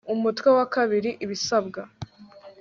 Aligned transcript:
UMUTWE 0.13 0.47
WA 0.57 0.65
II 0.91 1.09
IBISABWA 1.23 1.83